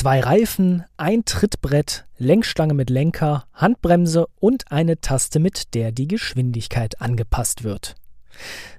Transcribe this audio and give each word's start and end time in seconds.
Zwei 0.00 0.20
Reifen, 0.20 0.84
ein 0.96 1.26
Trittbrett, 1.26 2.06
Lenkstange 2.16 2.72
mit 2.72 2.88
Lenker, 2.88 3.44
Handbremse 3.52 4.28
und 4.40 4.72
eine 4.72 5.02
Taste, 5.02 5.40
mit 5.40 5.74
der 5.74 5.92
die 5.92 6.08
Geschwindigkeit 6.08 7.02
angepasst 7.02 7.64
wird. 7.64 7.96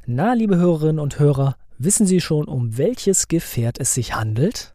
Na, 0.08 0.34
liebe 0.34 0.58
Hörerinnen 0.58 0.98
und 0.98 1.20
Hörer, 1.20 1.58
wissen 1.78 2.08
Sie 2.08 2.22
schon, 2.22 2.46
um 2.46 2.76
welches 2.76 3.28
Gefährt 3.28 3.80
es 3.80 3.94
sich 3.94 4.16
handelt? 4.16 4.74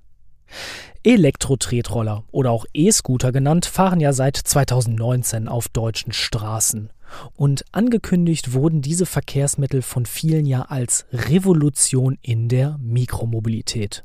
Elektro-Tretroller 1.03 2.23
oder 2.31 2.53
auch 2.53 2.65
E-Scooter 2.73 3.33
genannt 3.33 3.67
fahren 3.67 3.99
ja 3.99 4.13
seit 4.13 4.37
2019 4.37 5.49
auf 5.49 5.67
deutschen 5.67 6.13
Straßen. 6.13 6.91
Und 7.35 7.65
angekündigt 7.73 8.53
wurden 8.53 8.83
diese 8.83 9.07
Verkehrsmittel 9.07 9.83
von 9.83 10.07
vielen 10.07 10.47
ja 10.47 10.63
als 10.63 11.07
Revolution 11.13 12.19
in 12.23 12.49
der 12.49 12.79
Mikromobilität. 12.81 14.05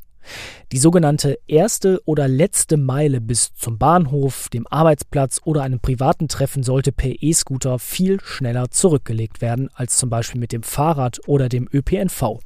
Die 0.71 0.77
sogenannte 0.77 1.37
erste 1.47 2.01
oder 2.05 2.27
letzte 2.27 2.77
Meile 2.77 3.21
bis 3.21 3.53
zum 3.53 3.77
Bahnhof, 3.77 4.49
dem 4.49 4.67
Arbeitsplatz 4.67 5.41
oder 5.43 5.63
einem 5.63 5.79
privaten 5.79 6.27
Treffen 6.27 6.63
sollte 6.63 6.91
per 6.91 7.21
E-Scooter 7.21 7.79
viel 7.79 8.19
schneller 8.21 8.71
zurückgelegt 8.71 9.41
werden 9.41 9.69
als 9.73 9.97
zum 9.97 10.09
Beispiel 10.09 10.39
mit 10.39 10.51
dem 10.51 10.63
Fahrrad 10.63 11.19
oder 11.27 11.49
dem 11.49 11.67
ÖPNV. 11.71 12.39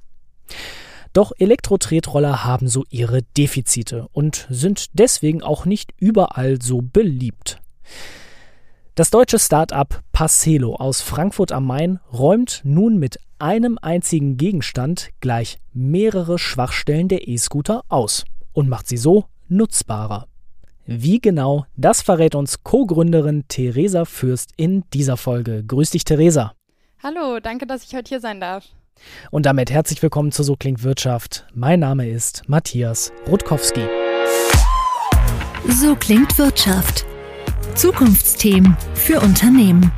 Doch 1.13 1.32
Elektro-Tretroller 1.38 2.44
haben 2.44 2.68
so 2.68 2.84
ihre 2.90 3.22
Defizite 3.38 4.07
und 4.12 4.48
sind 4.49 4.99
deswegen 4.99 5.44
auch 5.44 5.66
nicht 5.66 5.94
überall 5.98 6.62
so 6.62 6.82
beliebt. 6.82 7.62
Das 8.95 9.09
deutsche 9.09 9.40
Start-up 9.40 10.04
Parcelo 10.13 10.77
aus 10.77 11.02
Frankfurt 11.02 11.52
am 11.52 11.67
Main 11.67 11.99
räumt 12.13 12.62
nun 12.63 12.98
mit 12.98 13.20
einem 13.40 13.77
einzigen 13.81 14.38
Gegenstand 14.38 15.09
gleich 15.20 15.59
mehrere 15.73 16.40
Schwachstellen 16.40 17.09
der 17.09 17.27
E-Scooter 17.27 17.84
aus 17.90 18.23
und 18.54 18.70
macht 18.70 18.88
sie 18.88 18.95
so 18.95 19.26
nutzbarer. 19.49 20.27
Wie 20.85 21.20
genau, 21.20 21.66
das 21.76 22.04
verrät 22.04 22.35
uns 22.35 22.63
Co-Gründerin 22.63 23.44
Theresa 23.49 24.05
Fürst 24.05 24.51
in 24.55 24.85
dieser 24.93 25.18
Folge. 25.18 25.66
Grüß 25.66 25.90
dich, 25.90 26.05
Theresa. 26.05 26.54
Hallo, 27.04 27.41
danke, 27.41 27.68
dass 27.68 27.84
ich 27.84 27.93
heute 27.93 28.07
hier 28.07 28.21
sein 28.21 28.40
darf. 28.40 28.63
Und 29.29 29.46
damit 29.46 29.71
herzlich 29.71 30.01
willkommen 30.01 30.32
zu 30.32 30.41
So 30.41 30.55
klingt 30.55 30.84
Wirtschaft. 30.84 31.46
Mein 31.54 31.82
Name 31.82 32.07
ist 32.07 32.48
Matthias 32.48 33.12
Rutkowski. 33.27 33.90
So 35.68 35.98
klingt 35.98 36.38
Wirtschaft 36.38 37.05
Zukunftsthemen 37.76 38.77
für 38.93 39.20
Unternehmen. 39.20 39.91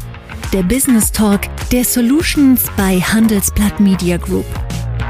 Der 0.52 0.64
Business 0.64 1.12
Talk 1.12 1.42
der 1.72 1.86
Solutions 1.86 2.66
bei 2.76 3.00
Handelsblatt 3.00 3.80
Media 3.80 4.18
Group. 4.18 4.46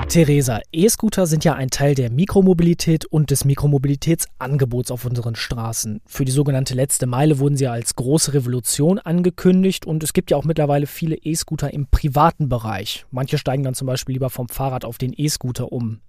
Theresa, 0.10 0.62
E-Scooter 0.72 1.28
sind 1.28 1.44
ja 1.44 1.56
ein 1.56 1.70
Teil 1.70 1.94
der 1.94 2.10
Mikromobilität 2.10 3.04
und 3.06 3.30
des 3.30 3.44
Mikromobilitätsangebots 3.44 4.90
auf 4.90 5.04
unseren 5.04 5.36
Straßen. 5.36 6.00
Für 6.06 6.24
die 6.24 6.32
sogenannte 6.32 6.76
letzte 6.76 7.08
Meile 7.08 7.40
wurden 7.40 7.58
sie 7.58 7.68
als 7.68 7.94
große 7.94 8.34
Revolution 8.34 9.00
angekündigt 9.00 9.86
und 9.86 10.04
es 10.04 10.14
gibt 10.14 10.32
ja 10.32 10.38
auch 10.38 10.46
mittlerweile 10.46 10.88
viele 10.88 11.18
E-Scooter 11.18 11.74
im 11.74 11.88
privaten 11.88 12.48
Bereich. 12.48 13.06
Manche 13.12 13.38
steigen 13.38 13.64
dann 13.64 13.74
zum 13.74 13.86
Beispiel 13.86 14.14
lieber 14.14 14.30
vom 14.30 14.48
Fahrrad 14.48 14.86
auf 14.86 14.98
den 14.98 15.14
E-Scooter 15.16 15.74
um. 15.74 16.00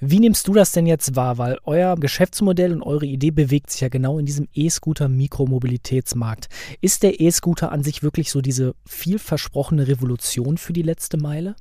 Wie 0.00 0.20
nimmst 0.20 0.48
du 0.48 0.54
das 0.54 0.72
denn 0.72 0.86
jetzt 0.86 1.14
wahr? 1.14 1.36
Weil 1.36 1.58
euer 1.64 1.96
Geschäftsmodell 1.96 2.72
und 2.72 2.82
eure 2.82 3.04
Idee 3.04 3.32
bewegt 3.32 3.70
sich 3.70 3.82
ja 3.82 3.88
genau 3.88 4.18
in 4.18 4.24
diesem 4.24 4.48
E-Scooter-Mikromobilitätsmarkt. 4.54 6.48
Ist 6.80 7.02
der 7.02 7.20
E-Scooter 7.20 7.70
an 7.70 7.82
sich 7.82 8.02
wirklich 8.02 8.30
so 8.30 8.40
diese 8.40 8.74
vielversprochene 8.86 9.88
Revolution 9.88 10.56
für 10.56 10.72
die 10.72 10.82
letzte 10.82 11.18
Meile? 11.18 11.54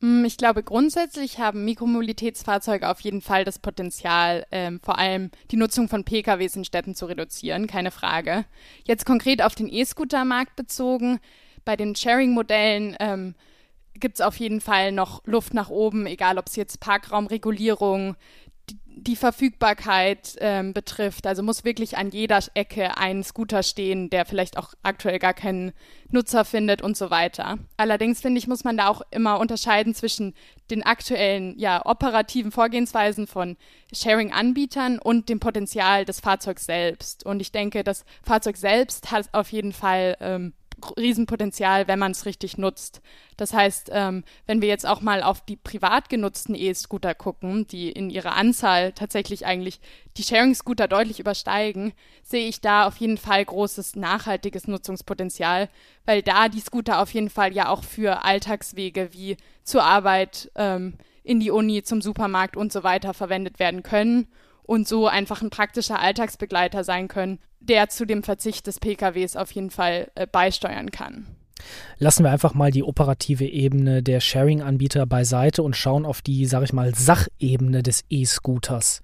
Mm, 0.00 0.24
ich 0.24 0.36
glaube, 0.36 0.62
grundsätzlich 0.62 1.38
haben 1.38 1.64
Mikromobilitätsfahrzeuge 1.64 2.88
auf 2.88 3.00
jeden 3.00 3.22
Fall 3.22 3.44
das 3.44 3.58
Potenzial, 3.58 4.46
ähm, 4.50 4.80
vor 4.82 4.98
allem 4.98 5.30
die 5.50 5.56
Nutzung 5.56 5.88
von 5.88 6.04
PKWs 6.04 6.56
in 6.56 6.64
Städten 6.64 6.94
zu 6.94 7.06
reduzieren, 7.06 7.66
keine 7.66 7.90
Frage. 7.90 8.44
Jetzt 8.84 9.06
konkret 9.06 9.42
auf 9.42 9.54
den 9.54 9.68
E-Scooter-Markt 9.68 10.56
bezogen, 10.56 11.18
bei 11.64 11.76
den 11.76 11.96
Sharing-Modellen 11.96 12.96
ähm, 13.00 13.34
gibt 13.94 14.16
es 14.16 14.20
auf 14.20 14.36
jeden 14.36 14.60
Fall 14.60 14.92
noch 14.92 15.22
Luft 15.26 15.54
nach 15.54 15.70
oben, 15.70 16.06
egal 16.06 16.38
ob 16.38 16.46
es 16.46 16.56
jetzt 16.56 16.80
Parkraumregulierung, 16.80 18.16
die 18.98 19.14
Verfügbarkeit 19.14 20.36
ähm, 20.40 20.72
betrifft. 20.72 21.26
Also 21.26 21.42
muss 21.42 21.64
wirklich 21.64 21.98
an 21.98 22.10
jeder 22.10 22.40
Ecke 22.54 22.96
ein 22.96 23.22
Scooter 23.22 23.62
stehen, 23.62 24.08
der 24.08 24.24
vielleicht 24.24 24.56
auch 24.56 24.72
aktuell 24.82 25.18
gar 25.18 25.34
keinen 25.34 25.72
Nutzer 26.10 26.46
findet 26.46 26.80
und 26.80 26.96
so 26.96 27.10
weiter. 27.10 27.58
Allerdings 27.76 28.22
finde 28.22 28.38
ich, 28.38 28.48
muss 28.48 28.64
man 28.64 28.78
da 28.78 28.88
auch 28.88 29.02
immer 29.10 29.38
unterscheiden 29.38 29.94
zwischen 29.94 30.34
den 30.70 30.82
aktuellen 30.82 31.58
ja, 31.58 31.84
operativen 31.84 32.50
Vorgehensweisen 32.52 33.26
von 33.26 33.58
Sharing-Anbietern 33.92 34.98
und 34.98 35.28
dem 35.28 35.40
Potenzial 35.40 36.06
des 36.06 36.20
Fahrzeugs 36.20 36.64
selbst. 36.64 37.26
Und 37.26 37.40
ich 37.40 37.52
denke, 37.52 37.84
das 37.84 38.04
Fahrzeug 38.22 38.56
selbst 38.56 39.10
hat 39.12 39.28
auf 39.32 39.52
jeden 39.52 39.74
Fall 39.74 40.16
ähm, 40.20 40.54
Riesenpotenzial, 40.96 41.88
wenn 41.88 41.98
man 41.98 42.12
es 42.12 42.26
richtig 42.26 42.58
nutzt. 42.58 43.00
Das 43.36 43.52
heißt, 43.52 43.90
ähm, 43.92 44.24
wenn 44.46 44.60
wir 44.60 44.68
jetzt 44.68 44.86
auch 44.86 45.00
mal 45.00 45.22
auf 45.22 45.40
die 45.40 45.56
privat 45.56 46.08
genutzten 46.08 46.54
E-Scooter 46.54 47.14
gucken, 47.14 47.66
die 47.66 47.90
in 47.90 48.10
ihrer 48.10 48.34
Anzahl 48.36 48.92
tatsächlich 48.92 49.46
eigentlich 49.46 49.80
die 50.16 50.22
Sharing-Scooter 50.22 50.88
deutlich 50.88 51.20
übersteigen, 51.20 51.92
sehe 52.22 52.48
ich 52.48 52.60
da 52.60 52.86
auf 52.86 52.96
jeden 52.98 53.18
Fall 53.18 53.44
großes 53.44 53.96
nachhaltiges 53.96 54.68
Nutzungspotenzial, 54.68 55.68
weil 56.04 56.22
da 56.22 56.48
die 56.48 56.60
Scooter 56.60 57.00
auf 57.00 57.12
jeden 57.12 57.30
Fall 57.30 57.52
ja 57.54 57.68
auch 57.68 57.84
für 57.84 58.24
Alltagswege 58.24 59.10
wie 59.12 59.36
zur 59.64 59.82
Arbeit, 59.82 60.50
ähm, 60.54 60.94
in 61.24 61.40
die 61.40 61.50
Uni, 61.50 61.82
zum 61.82 62.00
Supermarkt 62.00 62.56
und 62.56 62.72
so 62.72 62.84
weiter 62.84 63.12
verwendet 63.12 63.58
werden 63.58 63.82
können 63.82 64.28
und 64.66 64.86
so 64.86 65.06
einfach 65.06 65.42
ein 65.42 65.50
praktischer 65.50 66.00
Alltagsbegleiter 66.00 66.84
sein 66.84 67.08
können, 67.08 67.38
der 67.60 67.88
zu 67.88 68.04
dem 68.04 68.22
Verzicht 68.22 68.66
des 68.66 68.80
PKWs 68.80 69.36
auf 69.36 69.50
jeden 69.52 69.70
Fall 69.70 70.10
äh, 70.14 70.26
beisteuern 70.26 70.90
kann. 70.90 71.26
Lassen 71.98 72.24
wir 72.24 72.30
einfach 72.30 72.54
mal 72.54 72.70
die 72.70 72.82
operative 72.82 73.46
Ebene 73.46 74.02
der 74.02 74.20
Sharing-Anbieter 74.20 75.06
beiseite 75.06 75.62
und 75.62 75.74
schauen 75.74 76.04
auf 76.04 76.20
die, 76.20 76.46
sag 76.46 76.62
ich 76.62 76.72
mal, 76.72 76.94
Sachebene 76.94 77.82
des 77.82 78.04
E-Scooters. 78.10 79.00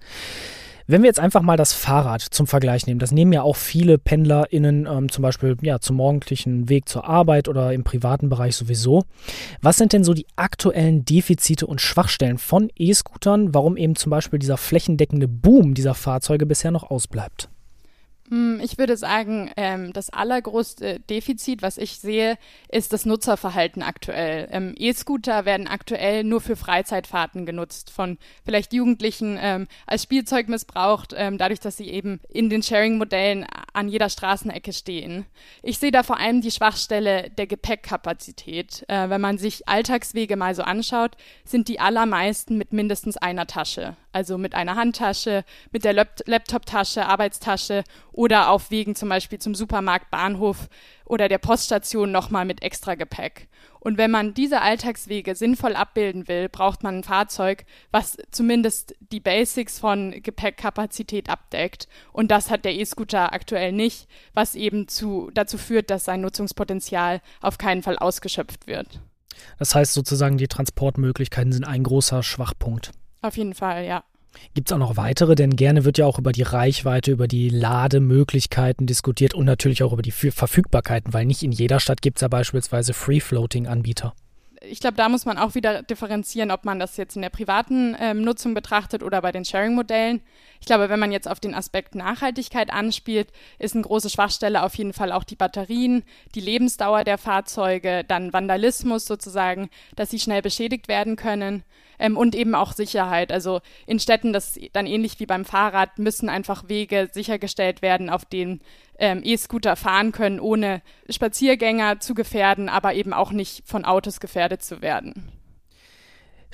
Wenn 0.85 1.01
wir 1.01 1.07
jetzt 1.07 1.19
einfach 1.19 1.41
mal 1.41 1.55
das 1.55 1.71
Fahrrad 1.71 2.21
zum 2.21 2.45
Vergleich 2.45 2.87
nehmen, 2.87 2.99
das 2.99 3.11
nehmen 3.11 3.31
ja 3.31 3.41
auch 3.41 3.55
viele 3.55 3.97
PendlerInnen 3.97 4.85
ähm, 4.85 5.09
zum 5.09 5.21
Beispiel 5.21 5.55
ja, 5.61 5.79
zum 5.79 5.95
morgendlichen 5.95 6.67
Weg 6.67 6.89
zur 6.89 7.05
Arbeit 7.05 7.47
oder 7.47 7.71
im 7.71 7.85
privaten 7.85 8.27
Bereich 8.27 8.57
sowieso. 8.57 9.03
Was 9.61 9.77
sind 9.77 9.93
denn 9.93 10.03
so 10.03 10.13
die 10.13 10.27
aktuellen 10.35 11.05
Defizite 11.05 11.67
und 11.67 11.79
Schwachstellen 11.79 12.37
von 12.37 12.69
E-Scootern, 12.75 13.53
warum 13.53 13.77
eben 13.77 13.95
zum 13.95 14.09
Beispiel 14.09 14.39
dieser 14.39 14.57
flächendeckende 14.57 15.29
Boom 15.29 15.73
dieser 15.73 15.93
Fahrzeuge 15.93 16.45
bisher 16.45 16.71
noch 16.71 16.89
ausbleibt? 16.89 17.49
Hm, 18.33 18.59
ich 18.63 18.79
würde 18.79 18.97
sagen, 18.97 19.51
ähm, 19.57 19.93
das 19.93 20.09
allergrößte 20.09 20.99
Defizit, 21.01 21.61
was 21.61 21.77
ich 21.77 21.99
sehe, 21.99 22.39
ist 22.67 22.91
das 22.91 23.05
Nutzerverhalten 23.05 23.83
aktuell. 23.83 24.47
Ähm, 24.49 24.73
E-Scooter 24.75 25.45
werden 25.45 25.67
aktuell 25.67 26.23
nur 26.23 26.41
für 26.41 26.55
Freizeitfahrten 26.55 27.45
genutzt, 27.45 27.91
von 27.91 28.17
vielleicht 28.43 28.73
Jugendlichen 28.73 29.37
ähm, 29.39 29.67
als 29.85 30.01
Spielzeug 30.01 30.49
missbraucht, 30.49 31.13
dadurch, 31.13 31.59
dass 31.59 31.77
sie 31.77 31.89
eben 31.89 32.19
in 32.27 32.49
den 32.49 32.63
Sharing-Modellen 32.63 33.45
an 33.73 33.89
jeder 33.89 34.09
Straßenecke 34.09 34.71
stehen. 34.71 35.25
Ich 35.61 35.79
sehe 35.79 35.91
da 35.91 36.03
vor 36.03 36.17
allem 36.17 36.41
die 36.41 36.51
Schwachstelle 36.51 37.29
der 37.31 37.47
Gepäckkapazität. 37.47 38.85
Äh, 38.87 39.09
wenn 39.09 39.21
man 39.21 39.37
sich 39.37 39.67
Alltagswege 39.67 40.37
mal 40.37 40.55
so 40.55 40.63
anschaut, 40.63 41.17
sind 41.43 41.67
die 41.67 41.79
allermeisten 41.79 42.57
mit 42.57 42.71
mindestens 42.71 43.17
einer 43.17 43.47
Tasche 43.47 43.95
also 44.13 44.37
mit 44.37 44.55
einer 44.55 44.75
Handtasche, 44.75 45.43
mit 45.71 45.83
der 45.83 45.93
Laptoptasche, 45.93 47.05
Arbeitstasche 47.05 47.83
oder 48.11 48.49
auf 48.49 48.71
Wegen 48.71 48.95
zum 48.95 49.09
Beispiel 49.09 49.39
zum 49.39 49.55
Supermarkt, 49.55 50.11
Bahnhof 50.11 50.69
oder 51.05 51.27
der 51.27 51.39
Poststation 51.39 52.11
nochmal 52.11 52.45
mit 52.45 52.61
extra 52.61 52.95
Gepäck. 52.95 53.49
Und 53.79 53.97
wenn 53.97 54.11
man 54.11 54.33
diese 54.33 54.61
Alltagswege 54.61 55.35
sinnvoll 55.35 55.75
abbilden 55.75 56.27
will, 56.27 56.47
braucht 56.47 56.83
man 56.83 56.99
ein 56.99 57.03
Fahrzeug, 57.03 57.65
was 57.91 58.17
zumindest 58.31 58.95
die 59.11 59.19
Basics 59.19 59.79
von 59.79 60.11
Gepäckkapazität 60.23 61.29
abdeckt. 61.29 61.87
Und 62.13 62.31
das 62.31 62.49
hat 62.49 62.63
der 62.63 62.73
E-Scooter 62.75 63.33
aktuell 63.33 63.73
nicht, 63.73 64.07
was 64.33 64.55
eben 64.55 64.87
zu, 64.87 65.31
dazu 65.33 65.57
führt, 65.57 65.89
dass 65.89 66.05
sein 66.05 66.21
Nutzungspotenzial 66.21 67.21
auf 67.41 67.57
keinen 67.57 67.83
Fall 67.83 67.97
ausgeschöpft 67.97 68.67
wird. 68.67 69.01
Das 69.59 69.75
heißt 69.75 69.93
sozusagen, 69.93 70.37
die 70.37 70.47
Transportmöglichkeiten 70.47 71.51
sind 71.51 71.65
ein 71.65 71.83
großer 71.83 72.23
Schwachpunkt. 72.23 72.91
Auf 73.21 73.37
jeden 73.37 73.53
Fall, 73.53 73.85
ja. 73.85 74.03
Gibt 74.53 74.69
es 74.69 74.73
auch 74.73 74.79
noch 74.79 74.97
weitere? 74.97 75.35
Denn 75.35 75.55
gerne 75.55 75.85
wird 75.85 75.97
ja 75.97 76.05
auch 76.05 76.19
über 76.19 76.31
die 76.31 76.43
Reichweite, 76.43 77.11
über 77.11 77.27
die 77.27 77.49
Lademöglichkeiten 77.49 78.85
diskutiert 78.85 79.33
und 79.33 79.45
natürlich 79.45 79.83
auch 79.83 79.93
über 79.93 80.01
die 80.01 80.11
Verfügbarkeiten, 80.11 81.13
weil 81.13 81.25
nicht 81.25 81.43
in 81.43 81.51
jeder 81.51 81.79
Stadt 81.79 82.01
gibt 82.01 82.17
es 82.17 82.21
ja 82.21 82.27
beispielsweise 82.27 82.93
Free-Floating-Anbieter. 82.93 84.13
Ich 84.61 84.79
glaube, 84.79 84.95
da 84.95 85.09
muss 85.09 85.25
man 85.25 85.37
auch 85.37 85.55
wieder 85.55 85.83
differenzieren, 85.83 86.49
ob 86.49 86.63
man 86.63 86.79
das 86.79 86.95
jetzt 86.95 87.15
in 87.15 87.21
der 87.21 87.29
privaten 87.29 87.97
ähm, 87.99 88.21
Nutzung 88.21 88.53
betrachtet 88.53 89.03
oder 89.03 89.21
bei 89.21 89.31
den 89.31 89.43
Sharing-Modellen. 89.43 90.21
Ich 90.63 90.67
glaube, 90.67 90.87
wenn 90.87 90.99
man 90.99 91.11
jetzt 91.11 91.27
auf 91.27 91.41
den 91.41 91.55
Aspekt 91.55 91.93
Nachhaltigkeit 91.93 92.71
anspielt, 92.71 93.27
ist 93.59 93.75
eine 93.75 93.83
große 93.83 94.09
Schwachstelle 94.09 94.63
auf 94.63 94.73
jeden 94.75 94.93
Fall 94.93 95.11
auch 95.11 95.25
die 95.25 95.35
Batterien, 95.35 96.05
die 96.35 96.39
Lebensdauer 96.39 97.03
der 97.03 97.17
Fahrzeuge, 97.17 98.05
dann 98.07 98.31
Vandalismus 98.31 99.05
sozusagen, 99.05 99.69
dass 99.97 100.09
sie 100.09 100.19
schnell 100.19 100.41
beschädigt 100.41 100.87
werden 100.87 101.17
können 101.17 101.63
ähm, 101.99 102.15
und 102.15 102.33
eben 102.33 102.55
auch 102.55 102.71
Sicherheit. 102.71 103.33
Also 103.33 103.59
in 103.87 103.99
Städten, 103.99 104.31
das 104.31 104.57
dann 104.71 104.87
ähnlich 104.87 105.19
wie 105.19 105.25
beim 105.25 105.43
Fahrrad, 105.43 105.99
müssen 105.99 106.29
einfach 106.29 106.69
Wege 106.69 107.09
sichergestellt 107.11 107.81
werden, 107.81 108.09
auf 108.09 108.23
denen 108.23 108.61
ähm, 108.97 109.19
E-Scooter 109.21 109.75
fahren 109.75 110.13
können, 110.13 110.39
ohne 110.39 110.81
Spaziergänger 111.09 111.99
zu 111.99 112.13
gefährden, 112.13 112.69
aber 112.69 112.93
eben 112.93 113.11
auch 113.11 113.33
nicht 113.33 113.67
von 113.67 113.83
Autos 113.83 114.21
gefährdet 114.21 114.63
zu 114.63 114.81
werden. 114.81 115.32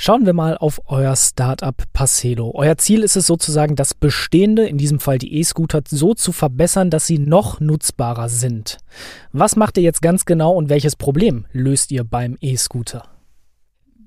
Schauen 0.01 0.25
wir 0.25 0.31
mal 0.31 0.57
auf 0.57 0.79
euer 0.85 1.13
Startup 1.17 1.75
Parcelo. 1.91 2.53
Euer 2.55 2.77
Ziel 2.77 3.03
ist 3.03 3.17
es 3.17 3.27
sozusagen, 3.27 3.75
das 3.75 3.93
Bestehende, 3.93 4.65
in 4.65 4.77
diesem 4.77 5.01
Fall 5.01 5.17
die 5.17 5.37
E-Scooter, 5.37 5.81
so 5.85 6.13
zu 6.13 6.31
verbessern, 6.31 6.89
dass 6.89 7.05
sie 7.05 7.19
noch 7.19 7.59
nutzbarer 7.59 8.29
sind. 8.29 8.77
Was 9.33 9.57
macht 9.57 9.75
ihr 9.75 9.83
jetzt 9.83 10.01
ganz 10.01 10.23
genau 10.23 10.53
und 10.53 10.69
welches 10.69 10.95
Problem 10.95 11.47
löst 11.51 11.91
ihr 11.91 12.05
beim 12.05 12.37
E-Scooter? 12.39 13.18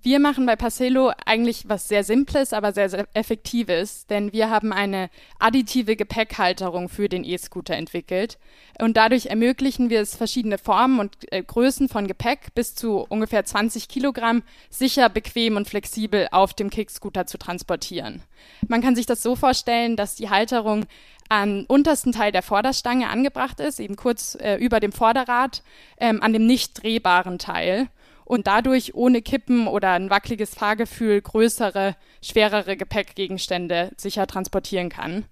Wir 0.04 0.18
machen 0.18 0.46
bei 0.46 0.56
Parcelo 0.56 1.12
eigentlich 1.26 1.68
was 1.68 1.86
sehr 1.86 2.02
Simples, 2.02 2.52
aber 2.52 2.72
sehr, 2.72 2.88
sehr 2.88 3.06
Effektives, 3.14 4.04
denn 4.08 4.32
wir 4.32 4.50
haben 4.50 4.72
eine 4.72 5.10
additive 5.38 5.94
Gepäckhalterung 5.94 6.88
für 6.88 7.08
den 7.08 7.22
E-Scooter 7.22 7.76
entwickelt. 7.76 8.36
Und 8.80 8.96
dadurch 8.96 9.26
ermöglichen 9.26 9.90
wir 9.90 10.00
es, 10.00 10.16
verschiedene 10.16 10.58
Formen 10.58 10.98
und 10.98 11.32
äh, 11.32 11.44
Größen 11.44 11.88
von 11.88 12.08
Gepäck 12.08 12.52
bis 12.56 12.74
zu 12.74 13.06
ungefähr 13.08 13.44
20 13.44 13.86
Kilogramm 13.86 14.42
sicher, 14.70 15.08
bequem 15.08 15.54
und 15.54 15.68
flexibel 15.68 16.26
auf 16.32 16.52
dem 16.52 16.70
Kickscooter 16.70 17.28
zu 17.28 17.38
transportieren. 17.38 18.22
Man 18.66 18.82
kann 18.82 18.96
sich 18.96 19.06
das 19.06 19.22
so 19.22 19.36
vorstellen, 19.36 19.94
dass 19.94 20.16
die 20.16 20.30
Halterung 20.30 20.86
am 21.28 21.64
untersten 21.68 22.10
Teil 22.10 22.32
der 22.32 22.42
Vorderstange 22.42 23.08
angebracht 23.08 23.60
ist, 23.60 23.78
eben 23.78 23.94
kurz 23.94 24.34
äh, 24.40 24.56
über 24.56 24.80
dem 24.80 24.90
Vorderrad, 24.90 25.62
ähm, 25.98 26.20
an 26.20 26.32
dem 26.32 26.44
nicht 26.44 26.82
drehbaren 26.82 27.38
Teil 27.38 27.88
und 28.24 28.46
dadurch 28.46 28.94
ohne 28.94 29.22
Kippen 29.22 29.66
oder 29.66 29.92
ein 29.92 30.10
wackeliges 30.10 30.54
Fahrgefühl 30.54 31.20
größere, 31.20 31.96
schwerere 32.22 32.76
Gepäckgegenstände 32.76 33.90
sicher 33.96 34.26
transportieren 34.26 34.88
kann. 34.88 35.24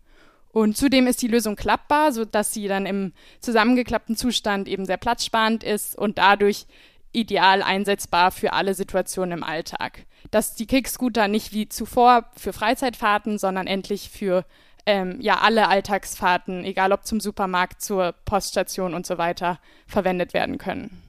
Und 0.52 0.76
zudem 0.76 1.06
ist 1.06 1.22
die 1.22 1.28
Lösung 1.28 1.54
klappbar, 1.54 2.12
sodass 2.12 2.52
sie 2.52 2.66
dann 2.66 2.86
im 2.86 3.12
zusammengeklappten 3.40 4.16
Zustand 4.16 4.66
eben 4.66 4.84
sehr 4.84 4.96
platzsparend 4.96 5.62
ist 5.62 5.96
und 5.96 6.18
dadurch 6.18 6.66
ideal 7.12 7.62
einsetzbar 7.62 8.30
für 8.30 8.52
alle 8.52 8.74
Situationen 8.74 9.38
im 9.38 9.44
Alltag. 9.44 10.06
Dass 10.30 10.54
die 10.54 10.66
Kickscooter 10.66 11.28
nicht 11.28 11.52
wie 11.52 11.68
zuvor 11.68 12.30
für 12.36 12.52
Freizeitfahrten, 12.52 13.38
sondern 13.38 13.66
endlich 13.66 14.10
für 14.10 14.44
ähm, 14.86 15.20
ja 15.20 15.38
alle 15.38 15.68
Alltagsfahrten, 15.68 16.64
egal 16.64 16.92
ob 16.92 17.04
zum 17.04 17.20
Supermarkt, 17.20 17.82
zur 17.82 18.14
Poststation 18.24 18.94
und 18.94 19.06
so 19.06 19.18
weiter, 19.18 19.58
verwendet 19.86 20.34
werden 20.34 20.58
können. 20.58 21.02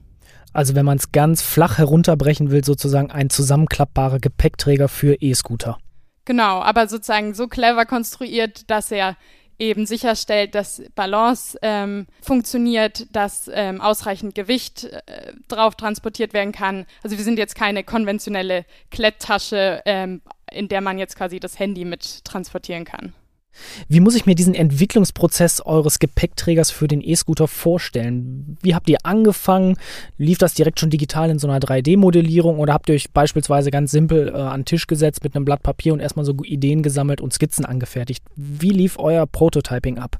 Also 0.52 0.74
wenn 0.74 0.84
man 0.84 0.98
es 0.98 1.12
ganz 1.12 1.42
flach 1.42 1.78
herunterbrechen 1.78 2.50
will, 2.50 2.64
sozusagen 2.64 3.10
ein 3.10 3.30
zusammenklappbarer 3.30 4.18
Gepäckträger 4.18 4.88
für 4.88 5.14
E-Scooter. 5.20 5.78
Genau, 6.24 6.60
aber 6.60 6.88
sozusagen 6.88 7.34
so 7.34 7.48
clever 7.48 7.84
konstruiert, 7.84 8.70
dass 8.70 8.90
er 8.90 9.16
eben 9.58 9.86
sicherstellt, 9.86 10.54
dass 10.54 10.82
Balance 10.94 11.58
ähm, 11.62 12.06
funktioniert, 12.20 13.06
dass 13.14 13.50
ähm, 13.52 13.80
ausreichend 13.80 14.34
Gewicht 14.34 14.84
äh, 14.84 15.32
drauf 15.48 15.76
transportiert 15.76 16.32
werden 16.32 16.52
kann. 16.52 16.86
Also 17.02 17.16
wir 17.16 17.24
sind 17.24 17.38
jetzt 17.38 17.54
keine 17.54 17.84
konventionelle 17.84 18.64
Kletttasche, 18.90 19.82
ähm, 19.84 20.22
in 20.50 20.68
der 20.68 20.80
man 20.80 20.98
jetzt 20.98 21.16
quasi 21.16 21.38
das 21.38 21.58
Handy 21.58 21.84
mit 21.84 22.24
transportieren 22.24 22.84
kann. 22.84 23.14
Wie 23.88 24.00
muss 24.00 24.14
ich 24.14 24.26
mir 24.26 24.34
diesen 24.34 24.54
Entwicklungsprozess 24.54 25.60
eures 25.60 25.98
Gepäckträgers 25.98 26.70
für 26.70 26.88
den 26.88 27.00
E-Scooter 27.02 27.48
vorstellen? 27.48 28.56
Wie 28.62 28.74
habt 28.74 28.88
ihr 28.88 28.98
angefangen? 29.04 29.76
Lief 30.16 30.38
das 30.38 30.54
direkt 30.54 30.80
schon 30.80 30.90
digital 30.90 31.30
in 31.30 31.38
so 31.38 31.48
einer 31.48 31.58
3D-Modellierung 31.58 32.58
oder 32.58 32.72
habt 32.72 32.88
ihr 32.88 32.94
euch 32.94 33.10
beispielsweise 33.12 33.70
ganz 33.70 33.90
simpel 33.90 34.28
äh, 34.28 34.32
an 34.32 34.60
den 34.60 34.66
Tisch 34.66 34.86
gesetzt 34.86 35.24
mit 35.24 35.34
einem 35.34 35.44
Blatt 35.44 35.62
Papier 35.62 35.92
und 35.92 36.00
erstmal 36.00 36.24
so 36.24 36.34
Ideen 36.42 36.82
gesammelt 36.82 37.20
und 37.20 37.32
Skizzen 37.32 37.64
angefertigt? 37.64 38.24
Wie 38.36 38.70
lief 38.70 38.98
euer 38.98 39.26
Prototyping 39.26 39.98
ab? 39.98 40.18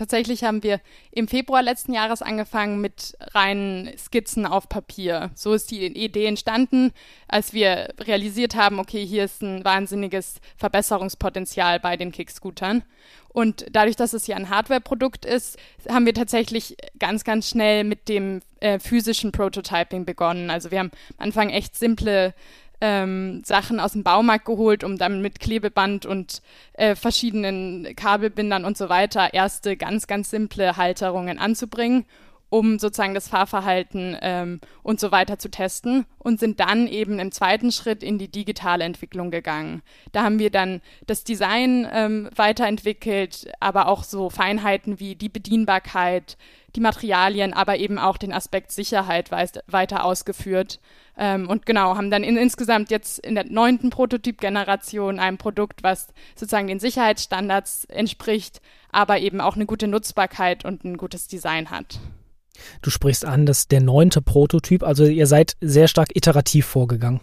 Tatsächlich 0.00 0.44
haben 0.44 0.62
wir 0.62 0.80
im 1.12 1.28
Februar 1.28 1.62
letzten 1.62 1.92
Jahres 1.92 2.22
angefangen 2.22 2.80
mit 2.80 3.18
reinen 3.34 3.90
Skizzen 3.98 4.46
auf 4.46 4.66
Papier. 4.66 5.30
So 5.34 5.52
ist 5.52 5.70
die 5.70 5.84
Idee 5.84 6.24
entstanden, 6.24 6.92
als 7.28 7.52
wir 7.52 7.92
realisiert 8.00 8.54
haben, 8.54 8.78
okay, 8.78 9.04
hier 9.04 9.24
ist 9.24 9.42
ein 9.42 9.62
wahnsinniges 9.62 10.40
Verbesserungspotenzial 10.56 11.80
bei 11.80 11.98
den 11.98 12.12
Kickscootern. 12.12 12.82
Und 13.28 13.66
dadurch, 13.72 13.94
dass 13.94 14.14
es 14.14 14.26
ja 14.26 14.36
ein 14.36 14.48
Hardware-Produkt 14.48 15.26
ist, 15.26 15.58
haben 15.86 16.06
wir 16.06 16.14
tatsächlich 16.14 16.78
ganz, 16.98 17.22
ganz 17.22 17.50
schnell 17.50 17.84
mit 17.84 18.08
dem 18.08 18.40
äh, 18.60 18.78
physischen 18.78 19.32
Prototyping 19.32 20.06
begonnen. 20.06 20.48
Also 20.48 20.70
wir 20.70 20.78
haben 20.78 20.92
am 21.18 21.26
Anfang 21.26 21.50
echt 21.50 21.76
simple 21.76 22.32
ähm, 22.80 23.42
Sachen 23.44 23.80
aus 23.80 23.92
dem 23.92 24.02
Baumarkt 24.02 24.44
geholt, 24.44 24.84
um 24.84 24.96
dann 24.96 25.20
mit 25.20 25.40
Klebeband 25.40 26.06
und 26.06 26.42
äh, 26.74 26.94
verschiedenen 26.94 27.94
Kabelbindern 27.94 28.64
und 28.64 28.76
so 28.76 28.88
weiter 28.88 29.34
erste 29.34 29.76
ganz, 29.76 30.06
ganz 30.06 30.30
simple 30.30 30.76
Halterungen 30.76 31.38
anzubringen, 31.38 32.06
um 32.48 32.78
sozusagen 32.78 33.14
das 33.14 33.28
Fahrverhalten 33.28 34.16
ähm, 34.22 34.60
und 34.82 34.98
so 34.98 35.12
weiter 35.12 35.38
zu 35.38 35.50
testen 35.50 36.04
und 36.18 36.40
sind 36.40 36.58
dann 36.58 36.86
eben 36.88 37.18
im 37.18 37.32
zweiten 37.32 37.70
Schritt 37.70 38.02
in 38.02 38.18
die 38.18 38.28
digitale 38.28 38.84
Entwicklung 38.84 39.30
gegangen. 39.30 39.82
Da 40.12 40.24
haben 40.24 40.38
wir 40.38 40.50
dann 40.50 40.80
das 41.06 41.22
Design 41.22 41.86
ähm, 41.92 42.28
weiterentwickelt, 42.34 43.52
aber 43.60 43.86
auch 43.86 44.02
so 44.02 44.30
Feinheiten 44.30 44.98
wie 44.98 45.14
die 45.14 45.28
Bedienbarkeit, 45.28 46.36
die 46.76 46.80
Materialien, 46.80 47.52
aber 47.52 47.78
eben 47.78 47.98
auch 47.98 48.16
den 48.16 48.32
Aspekt 48.32 48.72
Sicherheit 48.72 49.30
weiter 49.30 50.04
ausgeführt. 50.04 50.80
Ähm, 51.16 51.48
und 51.48 51.66
genau, 51.66 51.96
haben 51.96 52.10
dann 52.10 52.22
in, 52.22 52.36
insgesamt 52.36 52.90
jetzt 52.90 53.18
in 53.18 53.34
der 53.34 53.44
neunten 53.44 53.90
Prototyp-Generation 53.90 55.18
ein 55.18 55.38
Produkt, 55.38 55.82
was 55.82 56.08
sozusagen 56.34 56.68
den 56.68 56.80
Sicherheitsstandards 56.80 57.84
entspricht, 57.86 58.60
aber 58.90 59.18
eben 59.18 59.40
auch 59.40 59.56
eine 59.56 59.66
gute 59.66 59.88
Nutzbarkeit 59.88 60.64
und 60.64 60.84
ein 60.84 60.96
gutes 60.96 61.28
Design 61.28 61.70
hat. 61.70 62.00
Du 62.82 62.90
sprichst 62.90 63.24
an, 63.24 63.46
dass 63.46 63.68
der 63.68 63.80
neunte 63.80 64.22
Prototyp, 64.22 64.82
also 64.82 65.04
ihr 65.04 65.26
seid 65.26 65.56
sehr 65.60 65.88
stark 65.88 66.14
iterativ 66.14 66.66
vorgegangen. 66.66 67.20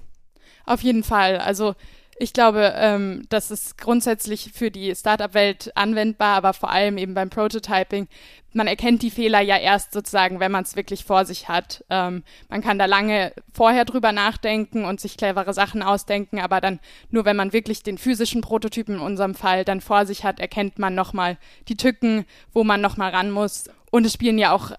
Auf 0.65 0.81
jeden 0.81 1.03
Fall. 1.03 1.37
Also 1.37 1.75
ich 2.19 2.33
glaube, 2.33 2.73
ähm, 2.75 3.23
das 3.29 3.51
ist 3.51 3.77
grundsätzlich 3.77 4.51
für 4.53 4.71
die 4.71 4.95
Startup-Welt 4.95 5.71
anwendbar, 5.75 6.35
aber 6.35 6.53
vor 6.53 6.71
allem 6.71 6.97
eben 6.97 7.13
beim 7.13 7.29
Prototyping. 7.29 8.07
Man 8.53 8.67
erkennt 8.67 9.03
die 9.03 9.11
Fehler 9.11 9.39
ja 9.41 9.57
erst 9.57 9.93
sozusagen, 9.93 10.39
wenn 10.39 10.51
man 10.51 10.63
es 10.63 10.75
wirklich 10.75 11.05
vor 11.05 11.25
sich 11.25 11.47
hat. 11.47 11.85
Ähm, 11.89 12.23
man 12.49 12.61
kann 12.61 12.79
da 12.79 12.85
lange 12.85 13.33
vorher 13.53 13.85
drüber 13.85 14.11
nachdenken 14.11 14.85
und 14.85 14.99
sich 14.99 15.17
clevere 15.17 15.53
Sachen 15.53 15.83
ausdenken, 15.83 16.39
aber 16.39 16.59
dann 16.59 16.79
nur 17.11 17.25
wenn 17.25 17.35
man 17.35 17.53
wirklich 17.53 17.83
den 17.83 17.99
physischen 17.99 18.41
Prototypen 18.41 18.95
in 18.95 19.01
unserem 19.01 19.35
Fall 19.35 19.63
dann 19.63 19.81
vor 19.81 20.05
sich 20.05 20.23
hat, 20.23 20.39
erkennt 20.39 20.79
man 20.79 20.95
nochmal 20.95 21.37
die 21.67 21.77
Tücken, 21.77 22.25
wo 22.51 22.63
man 22.63 22.81
nochmal 22.81 23.11
ran 23.11 23.29
muss. 23.29 23.69
Und 23.91 24.05
es 24.05 24.13
spielen 24.13 24.39
ja 24.39 24.53
auch 24.53 24.71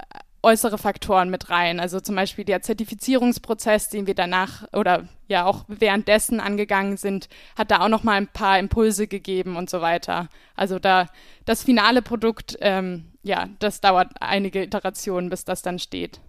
äußere 0.43 0.79
Faktoren 0.79 1.31
mit 1.31 1.51
rein. 1.51 1.81
Also 1.81 2.01
zum 2.01 2.15
Beispiel 2.15 2.45
der 2.45 2.63
Zertifizierungsprozess, 2.63 3.89
den 3.89 4.07
wir 4.07 4.15
danach 4.15 4.65
oder 4.73 5.09
ja 5.27 5.45
auch 5.45 5.65
währenddessen 5.69 6.41
angegangen 6.41 6.97
sind, 6.97 7.29
hat 7.57 7.71
da 7.71 7.81
auch 7.81 7.89
noch 7.89 8.05
mal 8.05 8.15
ein 8.15 8.29
paar 8.29 8.59
Impulse 8.59 9.09
gegeben 9.09 9.57
und 9.57 9.69
so 9.69 9.81
weiter. 9.81 10.29
Also 10.55 10.79
da 10.79 11.07
das 11.45 11.63
finale 11.63 12.03
Produkt, 12.03 12.57
ähm, 12.61 13.07
ja, 13.23 13.49
das 13.59 13.81
dauert 13.81 14.09
einige 14.21 14.63
Iterationen, 14.63 15.29
bis 15.29 15.45
das 15.45 15.63
dann 15.63 15.79
steht. 15.79 16.21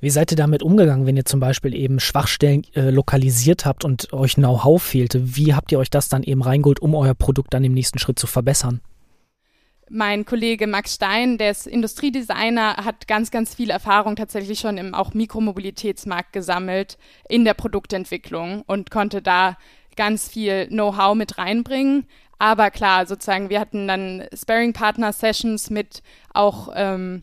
Wie 0.00 0.10
seid 0.10 0.32
ihr 0.32 0.36
damit 0.36 0.62
umgegangen, 0.62 1.06
wenn 1.06 1.16
ihr 1.16 1.24
zum 1.24 1.38
Beispiel 1.38 1.74
eben 1.74 2.00
Schwachstellen 2.00 2.66
äh, 2.74 2.90
lokalisiert 2.90 3.64
habt 3.64 3.84
und 3.84 4.12
euch 4.12 4.34
Know-how 4.34 4.82
fehlte? 4.82 5.36
Wie 5.36 5.54
habt 5.54 5.70
ihr 5.72 5.78
euch 5.78 5.90
das 5.90 6.08
dann 6.08 6.24
eben 6.24 6.42
reingeholt, 6.42 6.80
um 6.80 6.94
euer 6.94 7.14
Produkt 7.14 7.54
dann 7.54 7.64
im 7.64 7.72
nächsten 7.72 7.98
Schritt 7.98 8.18
zu 8.18 8.26
verbessern? 8.26 8.80
Mein 9.90 10.24
Kollege 10.24 10.66
Max 10.66 10.94
Stein, 10.94 11.38
der 11.38 11.50
ist 11.50 11.66
Industriedesigner, 11.66 12.76
hat 12.76 13.08
ganz, 13.08 13.30
ganz 13.30 13.54
viel 13.54 13.70
Erfahrung 13.70 14.16
tatsächlich 14.16 14.60
schon 14.60 14.78
im 14.78 14.94
auch 14.94 15.14
Mikromobilitätsmarkt 15.14 16.32
gesammelt 16.32 16.98
in 17.28 17.44
der 17.44 17.54
Produktentwicklung 17.54 18.62
und 18.66 18.90
konnte 18.90 19.22
da 19.22 19.56
ganz 19.96 20.28
viel 20.28 20.68
Know-how 20.68 21.14
mit 21.14 21.38
reinbringen. 21.38 22.06
Aber 22.38 22.70
klar, 22.70 23.06
sozusagen, 23.06 23.50
wir 23.50 23.60
hatten 23.60 23.86
dann 23.86 24.24
Sparing-Partner-Sessions 24.34 25.70
mit 25.70 26.02
auch 26.32 26.70
ähm, 26.74 27.22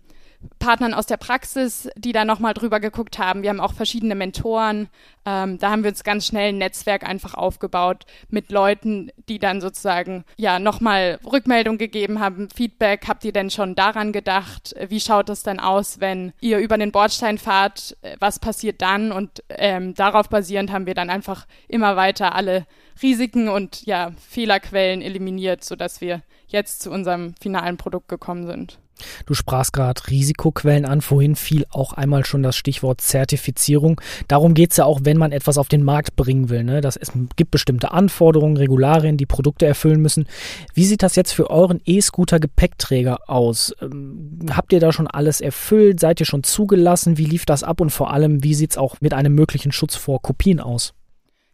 Partnern 0.60 0.93
aus 0.93 1.05
der 1.05 1.17
Praxis, 1.17 1.89
die 1.96 2.12
da 2.12 2.25
nochmal 2.25 2.53
drüber 2.53 2.79
geguckt 2.79 3.19
haben. 3.19 3.43
Wir 3.43 3.50
haben 3.50 3.60
auch 3.60 3.74
verschiedene 3.74 4.15
Mentoren. 4.15 4.89
Ähm, 5.25 5.58
da 5.58 5.72
haben 5.72 5.84
wir 5.84 5.89
uns 5.89 6.03
ganz 6.03 6.25
schnell 6.27 6.50
ein 6.50 6.58
Netzwerk 6.58 7.03
einfach 7.03 7.34
aufgebaut 7.34 8.05
mit 8.29 8.51
Leuten, 8.51 9.12
die 9.27 9.39
dann 9.39 9.62
sozusagen 9.62 10.24
ja 10.38 10.60
nochmal 10.60 11.19
Rückmeldung 11.25 11.77
gegeben 11.77 12.19
haben, 12.19 12.50
Feedback. 12.55 13.08
Habt 13.08 13.25
ihr 13.25 13.34
denn 13.34 13.50
schon 13.50 13.75
daran 13.75 14.12
gedacht? 14.12 14.75
Wie 14.88 15.00
schaut 15.00 15.29
es 15.29 15.43
dann 15.43 15.60
aus, 15.60 16.00
wenn 16.00 16.34
ihr 16.39 16.60
über 16.60 16.77
den 16.77 16.91
Bordstein 16.91 17.38
fahrt? 17.38 17.98
Was 18.19 18.39
passiert 18.39 18.81
dann? 18.81 19.12
Und 19.12 19.43
ähm, 19.50 19.93
darauf 19.93 20.29
basierend 20.29 20.72
haben 20.72 20.86
wir 20.86 20.93
dann 20.93 21.10
einfach 21.10 21.48
immer 21.67 21.96
weiter 21.96 22.36
alle 22.36 22.65
Risiken 23.01 23.50
und 23.50 23.86
ja, 23.86 24.12
Fehlerquellen 24.29 25.01
eliminiert, 25.01 25.63
sodass 25.63 26.01
wir 26.01 26.22
jetzt 26.48 26.81
zu 26.81 26.91
unserem 26.91 27.34
finalen 27.41 27.77
Produkt 27.77 28.08
gekommen 28.10 28.46
sind. 28.46 28.79
Du 29.25 29.34
sprachst 29.34 29.74
gerade 29.74 30.01
Risikoquellen 30.10 30.86
an. 30.86 31.01
Vorhin 31.01 31.36
fiel 31.36 31.65
auch 31.70 31.94
einmal 31.94 32.25
schon 32.25 32.44
das 32.44 32.56
Stichwort 32.56 33.01
Zertifizierung. 33.01 34.01
Darum 34.27 34.53
geht 34.53 34.72
es 34.72 34.77
ja 34.77 34.86
auch, 34.86 35.01
wenn 35.03 35.18
man 35.18 35.32
etwas 35.32 35.58
auf 35.58 35.68
den 35.68 35.84
Markt 35.84 36.15
bringen 36.15 36.50
will. 36.50 36.63
Ne? 36.63 36.82
Das, 36.82 36.96
es 36.98 37.12
gibt 37.36 37.51
bestimmte 37.51 37.91
Anforderungen, 37.91 38.58
Regularien, 38.58 39.18
die 39.18 39.25
Produkte 39.25 39.65
erfüllen 39.65 40.01
müssen. 40.01 40.27
Wie 40.74 40.86
sieht 40.86 41.03
das 41.03 41.15
jetzt 41.15 41.32
für 41.32 41.50
euren 41.50 41.82
E-Scooter-Gepäckträger 41.86 43.29
aus? 43.29 43.74
Ähm, 43.82 44.39
habt 44.51 44.74
ihr 44.74 44.79
da 44.79 44.91
schon 44.91 45.08
alles 45.08 45.41
erfüllt? 45.41 46.00
Seid 46.00 46.20
ihr 46.20 46.25
schon 46.25 46.44
zugelassen? 46.44 47.18
Wie 47.18 47.25
lief 47.25 47.46
das 47.46 47.63
ab? 47.63 47.82
Und 47.82 47.89
vor 47.89 48.12
allem, 48.13 48.44
wie 48.44 48.53
sieht 48.53 48.72
es 48.72 48.77
auch 48.77 49.01
mit 49.01 49.13
einem 49.13 49.34
möglichen 49.34 49.72
Schutz 49.72 49.96
vor 49.96 50.22
Kopien 50.22 50.60
aus? 50.60 50.94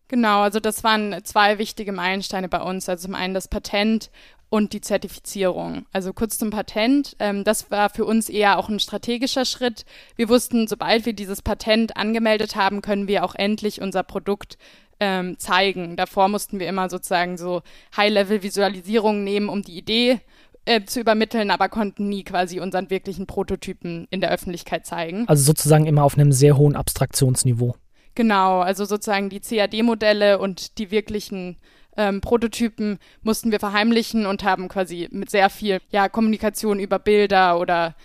Genau, 0.07 0.41
also 0.41 0.59
das 0.59 0.83
waren 0.83 1.15
zwei 1.23 1.57
wichtige 1.57 1.91
Meilensteine 1.91 2.47
bei 2.47 2.61
uns. 2.61 2.87
Also 2.87 3.07
zum 3.07 3.15
einen 3.15 3.33
das 3.33 3.47
Patent 3.47 4.11
und 4.49 4.73
die 4.73 4.81
Zertifizierung. 4.81 5.85
Also 5.91 6.13
kurz 6.13 6.37
zum 6.37 6.49
Patent. 6.49 7.15
Ähm, 7.19 7.43
das 7.43 7.71
war 7.71 7.89
für 7.89 8.05
uns 8.05 8.29
eher 8.29 8.57
auch 8.57 8.69
ein 8.69 8.79
strategischer 8.79 9.45
Schritt. 9.45 9.85
Wir 10.15 10.29
wussten, 10.29 10.67
sobald 10.67 11.05
wir 11.05 11.13
dieses 11.13 11.41
Patent 11.41 11.97
angemeldet 11.97 12.55
haben, 12.55 12.81
können 12.81 13.07
wir 13.07 13.25
auch 13.25 13.35
endlich 13.35 13.81
unser 13.81 14.03
Produkt 14.03 14.57
ähm, 14.99 15.37
zeigen. 15.39 15.95
Davor 15.95 16.29
mussten 16.29 16.59
wir 16.59 16.69
immer 16.69 16.89
sozusagen 16.89 17.37
so 17.37 17.63
High-Level-Visualisierungen 17.97 19.23
nehmen, 19.23 19.49
um 19.49 19.61
die 19.61 19.77
Idee 19.77 20.21
äh, 20.65 20.83
zu 20.85 20.99
übermitteln, 20.99 21.51
aber 21.51 21.69
konnten 21.69 22.07
nie 22.07 22.23
quasi 22.23 22.59
unseren 22.59 22.89
wirklichen 22.89 23.27
Prototypen 23.27 24.07
in 24.09 24.21
der 24.21 24.31
Öffentlichkeit 24.31 24.85
zeigen. 24.85 25.27
Also 25.27 25.43
sozusagen 25.43 25.85
immer 25.85 26.03
auf 26.03 26.17
einem 26.17 26.31
sehr 26.31 26.57
hohen 26.57 26.75
Abstraktionsniveau. 26.75 27.75
Genau, 28.15 28.61
also 28.61 28.85
sozusagen 28.85 29.29
die 29.29 29.41
CAD-Modelle 29.41 30.39
und 30.39 30.77
die 30.77 30.89
wirklichen 30.89 31.57
ähm, 31.97 32.21
Prototypen 32.21 32.97
mussten 33.23 33.51
wir 33.51 33.59
verheimlichen 33.59 34.25
und 34.25 34.43
haben 34.43 34.69
quasi 34.69 35.09
mit 35.11 35.29
sehr 35.29 35.49
viel 35.49 35.79
ja, 35.91 36.07
Kommunikation 36.07 36.79
über 36.79 36.97
Bilder 36.97 37.59
oder 37.59 37.95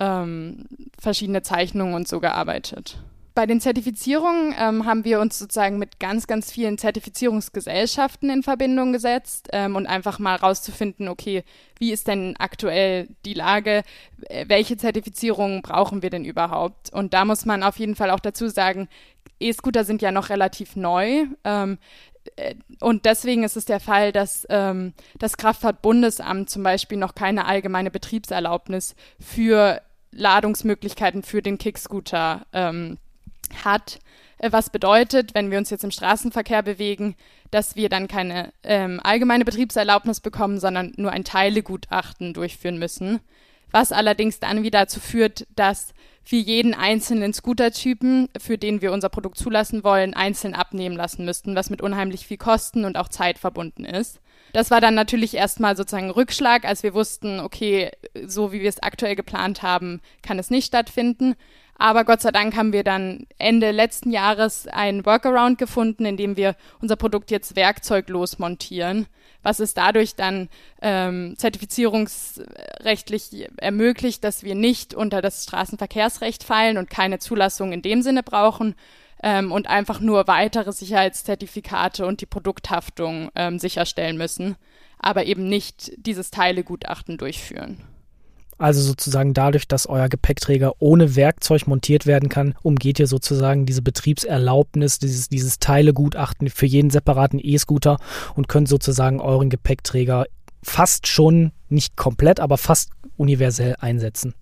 ähm, 0.00 0.66
verschiedene 0.98 1.42
Zeichnungen 1.42 1.94
und 1.94 2.08
so 2.08 2.20
gearbeitet. 2.20 2.98
Bei 3.34 3.46
den 3.46 3.60
Zertifizierungen 3.60 4.54
ähm, 4.56 4.86
haben 4.86 5.04
wir 5.04 5.18
uns 5.18 5.40
sozusagen 5.40 5.76
mit 5.76 5.98
ganz, 5.98 6.28
ganz 6.28 6.52
vielen 6.52 6.78
Zertifizierungsgesellschaften 6.78 8.30
in 8.30 8.44
Verbindung 8.44 8.92
gesetzt 8.92 9.48
ähm, 9.52 9.74
und 9.74 9.88
einfach 9.88 10.20
mal 10.20 10.36
rauszufinden, 10.36 11.08
okay, 11.08 11.42
wie 11.80 11.90
ist 11.90 12.06
denn 12.06 12.36
aktuell 12.38 13.08
die 13.24 13.34
Lage, 13.34 13.82
äh, 14.28 14.44
welche 14.46 14.76
Zertifizierungen 14.76 15.62
brauchen 15.62 16.00
wir 16.00 16.10
denn 16.10 16.24
überhaupt? 16.24 16.92
Und 16.92 17.12
da 17.12 17.24
muss 17.24 17.44
man 17.44 17.64
auf 17.64 17.76
jeden 17.76 17.96
Fall 17.96 18.10
auch 18.10 18.20
dazu 18.20 18.48
sagen, 18.48 18.88
E-Scooter 19.40 19.82
sind 19.82 20.00
ja 20.00 20.12
noch 20.12 20.28
relativ 20.28 20.76
neu. 20.76 21.24
Ähm, 21.42 21.78
äh, 22.36 22.54
und 22.80 23.04
deswegen 23.04 23.42
ist 23.42 23.56
es 23.56 23.64
der 23.64 23.80
Fall, 23.80 24.12
dass 24.12 24.46
ähm, 24.48 24.94
das 25.18 25.36
Kraftfahrtbundesamt 25.36 26.50
zum 26.50 26.62
Beispiel 26.62 26.98
noch 26.98 27.16
keine 27.16 27.46
allgemeine 27.46 27.90
Betriebserlaubnis 27.90 28.94
für 29.18 29.82
Ladungsmöglichkeiten 30.12 31.24
für 31.24 31.42
den 31.42 31.58
Kickscooter 31.58 32.46
ähm, 32.52 32.98
hat. 33.64 33.98
Äh, 34.38 34.52
was 34.52 34.70
bedeutet, 34.70 35.34
wenn 35.34 35.50
wir 35.50 35.58
uns 35.58 35.70
jetzt 35.70 35.84
im 35.84 35.90
Straßenverkehr 35.90 36.62
bewegen, 36.62 37.16
dass 37.50 37.76
wir 37.76 37.88
dann 37.88 38.08
keine 38.08 38.52
ähm, 38.62 39.00
allgemeine 39.02 39.44
Betriebserlaubnis 39.44 40.20
bekommen, 40.20 40.58
sondern 40.58 40.92
nur 40.96 41.12
ein 41.12 41.24
Teilegutachten 41.24 42.34
durchführen 42.34 42.78
müssen. 42.78 43.20
Was 43.70 43.92
allerdings 43.92 44.38
dann 44.38 44.62
wieder 44.62 44.80
dazu 44.80 45.00
führt, 45.00 45.46
dass 45.56 45.94
für 46.22 46.36
jeden 46.36 46.74
einzelnen 46.74 47.34
Scootertypen, 47.34 48.28
für 48.38 48.56
den 48.56 48.80
wir 48.80 48.92
unser 48.92 49.10
Produkt 49.10 49.36
zulassen 49.36 49.84
wollen, 49.84 50.14
einzeln 50.14 50.54
abnehmen 50.54 50.96
lassen 50.96 51.24
müssten, 51.24 51.54
was 51.54 51.70
mit 51.70 51.82
unheimlich 51.82 52.26
viel 52.26 52.38
Kosten 52.38 52.84
und 52.84 52.96
auch 52.96 53.08
Zeit 53.08 53.38
verbunden 53.38 53.84
ist. 53.84 54.20
Das 54.52 54.70
war 54.70 54.80
dann 54.80 54.94
natürlich 54.94 55.34
erstmal 55.34 55.76
sozusagen 55.76 56.06
ein 56.06 56.10
Rückschlag, 56.10 56.64
als 56.64 56.82
wir 56.82 56.94
wussten, 56.94 57.40
okay, 57.40 57.90
so 58.24 58.52
wie 58.52 58.60
wir 58.60 58.68
es 58.68 58.82
aktuell 58.82 59.16
geplant 59.16 59.62
haben, 59.62 60.00
kann 60.22 60.38
es 60.38 60.48
nicht 60.48 60.66
stattfinden. 60.66 61.34
Aber 61.76 62.04
Gott 62.04 62.20
sei 62.20 62.30
Dank 62.30 62.56
haben 62.56 62.72
wir 62.72 62.84
dann 62.84 63.26
Ende 63.36 63.72
letzten 63.72 64.12
Jahres 64.12 64.68
einen 64.68 65.04
Workaround 65.04 65.58
gefunden, 65.58 66.04
in 66.04 66.16
dem 66.16 66.36
wir 66.36 66.54
unser 66.80 66.96
Produkt 66.96 67.30
jetzt 67.30 67.56
werkzeuglos 67.56 68.38
montieren, 68.38 69.06
was 69.42 69.58
es 69.58 69.74
dadurch 69.74 70.14
dann 70.14 70.48
ähm, 70.80 71.34
zertifizierungsrechtlich 71.36 73.48
ermöglicht, 73.56 74.22
dass 74.22 74.44
wir 74.44 74.54
nicht 74.54 74.94
unter 74.94 75.20
das 75.20 75.44
Straßenverkehrsrecht 75.44 76.44
fallen 76.44 76.78
und 76.78 76.90
keine 76.90 77.18
Zulassung 77.18 77.72
in 77.72 77.82
dem 77.82 78.02
Sinne 78.02 78.22
brauchen 78.22 78.76
ähm, 79.22 79.50
und 79.50 79.66
einfach 79.66 80.00
nur 80.00 80.28
weitere 80.28 80.72
Sicherheitszertifikate 80.72 82.06
und 82.06 82.20
die 82.20 82.26
Produkthaftung 82.26 83.30
ähm, 83.34 83.58
sicherstellen 83.58 84.16
müssen, 84.16 84.54
aber 84.98 85.24
eben 85.24 85.48
nicht 85.48 85.92
dieses 85.96 86.30
Teilegutachten 86.30 87.18
durchführen. 87.18 87.93
Also 88.58 88.80
sozusagen 88.80 89.34
dadurch, 89.34 89.66
dass 89.66 89.86
euer 89.86 90.08
Gepäckträger 90.08 90.74
ohne 90.78 91.16
Werkzeug 91.16 91.66
montiert 91.66 92.06
werden 92.06 92.28
kann, 92.28 92.54
umgeht 92.62 92.98
ihr 92.98 93.06
sozusagen 93.06 93.66
diese 93.66 93.82
Betriebserlaubnis, 93.82 94.98
dieses, 94.98 95.28
dieses 95.28 95.58
Teilegutachten 95.58 96.48
für 96.50 96.66
jeden 96.66 96.90
separaten 96.90 97.40
E-Scooter 97.42 97.98
und 98.34 98.48
könnt 98.48 98.68
sozusagen 98.68 99.20
euren 99.20 99.50
Gepäckträger 99.50 100.26
fast 100.62 101.06
schon, 101.06 101.52
nicht 101.68 101.96
komplett, 101.96 102.40
aber 102.40 102.58
fast 102.58 102.90
universell 103.16 103.76
einsetzen. 103.78 104.34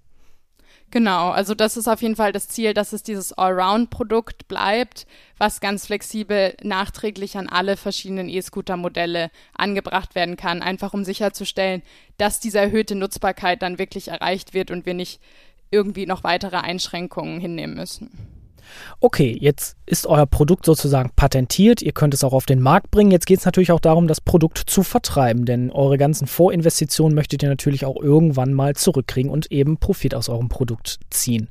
Genau, 0.92 1.30
also 1.30 1.54
das 1.54 1.78
ist 1.78 1.88
auf 1.88 2.02
jeden 2.02 2.16
Fall 2.16 2.32
das 2.32 2.48
Ziel, 2.48 2.74
dass 2.74 2.92
es 2.92 3.02
dieses 3.02 3.32
Allround-Produkt 3.32 4.46
bleibt, 4.46 5.06
was 5.38 5.60
ganz 5.60 5.86
flexibel 5.86 6.54
nachträglich 6.62 7.38
an 7.38 7.48
alle 7.48 7.78
verschiedenen 7.78 8.28
E-Scooter-Modelle 8.28 9.30
angebracht 9.54 10.14
werden 10.14 10.36
kann, 10.36 10.60
einfach 10.60 10.92
um 10.92 11.02
sicherzustellen, 11.02 11.82
dass 12.18 12.40
diese 12.40 12.58
erhöhte 12.58 12.94
Nutzbarkeit 12.94 13.62
dann 13.62 13.78
wirklich 13.78 14.08
erreicht 14.08 14.52
wird 14.52 14.70
und 14.70 14.84
wir 14.84 14.92
nicht 14.92 15.18
irgendwie 15.70 16.04
noch 16.04 16.24
weitere 16.24 16.58
Einschränkungen 16.58 17.40
hinnehmen 17.40 17.74
müssen 17.74 18.41
okay, 19.00 19.36
jetzt 19.40 19.76
ist 19.86 20.06
euer 20.06 20.26
Produkt 20.26 20.64
sozusagen 20.64 21.10
patentiert, 21.14 21.82
ihr 21.82 21.92
könnt 21.92 22.14
es 22.14 22.24
auch 22.24 22.32
auf 22.32 22.46
den 22.46 22.60
Markt 22.60 22.90
bringen. 22.90 23.10
Jetzt 23.10 23.26
geht 23.26 23.40
es 23.40 23.44
natürlich 23.44 23.72
auch 23.72 23.80
darum, 23.80 24.08
das 24.08 24.20
Produkt 24.20 24.58
zu 24.58 24.82
vertreiben, 24.82 25.44
denn 25.44 25.70
eure 25.70 25.98
ganzen 25.98 26.26
Vorinvestitionen 26.26 27.14
möchtet 27.14 27.42
ihr 27.42 27.48
natürlich 27.48 27.84
auch 27.84 28.00
irgendwann 28.00 28.52
mal 28.52 28.74
zurückkriegen 28.74 29.30
und 29.30 29.50
eben 29.50 29.78
Profit 29.78 30.14
aus 30.14 30.28
eurem 30.28 30.48
Produkt 30.48 30.98
ziehen. 31.10 31.48